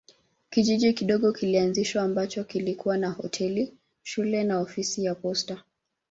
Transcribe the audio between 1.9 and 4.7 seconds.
ambacho kilikuwa na hoteli, shule na